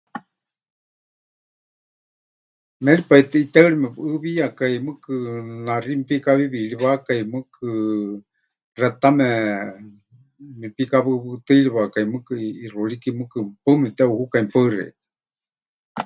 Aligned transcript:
Méripaitɨ 2.85 3.35
ʼiteɨri 3.41 3.75
mepɨʼɨwiyakai, 3.83 4.73
mɨɨkɨ 4.85 5.13
naxí 5.65 5.91
mepikawiwiriwákai, 5.99 7.19
mɨɨkɨ 7.31 7.67
xetame 8.77 9.27
mepikawɨwɨtɨiriwakai 10.59 12.05
mɨɨkɨ 12.11 12.33
ʼixuurikɨ 12.57 13.09
mɨɨkɨ, 13.17 13.37
paɨ 13.63 13.73
mepɨteʼuhukai. 13.81 14.43
Paɨ 14.51 14.67
xeikɨ́a. 14.73 14.91